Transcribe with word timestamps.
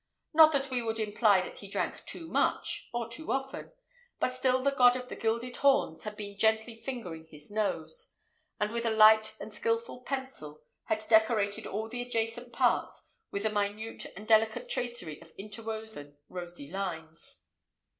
Not 0.33 0.51
that 0.53 0.71
we 0.71 0.81
would 0.81 0.97
imply 0.97 1.41
that 1.41 1.59
he 1.59 1.67
drank 1.67 2.03
too 2.05 2.27
much 2.27 2.89
or 2.91 3.07
too 3.07 3.31
often, 3.31 3.71
but 4.19 4.29
still 4.33 4.63
the 4.63 4.71
god 4.71 4.95
of 4.95 5.09
the 5.09 5.15
gilded 5.15 5.57
horns 5.57 6.05
had 6.05 6.17
been 6.17 6.39
gently 6.39 6.73
fingering 6.75 7.27
his 7.27 7.51
nose, 7.51 8.11
and 8.59 8.71
with 8.71 8.83
a 8.83 8.89
light 8.89 9.35
and 9.39 9.53
skilful 9.53 10.01
pencil 10.01 10.63
had 10.85 11.05
decorated 11.07 11.67
all 11.67 11.87
the 11.87 12.01
adjacent 12.01 12.51
parts 12.51 13.05
with 13.29 13.45
a 13.45 13.51
minute 13.51 14.07
and 14.15 14.27
delicate 14.27 14.67
tracery 14.69 15.21
of 15.21 15.33
interwoven 15.37 16.17
rosy 16.29 16.67
lines. 16.71 17.43